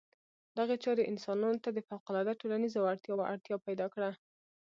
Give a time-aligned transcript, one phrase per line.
[0.57, 4.09] دغې چارې انسانانو ته د فوقالعاده ټولنیزو وړتیاوو اړتیا پیدا کړه.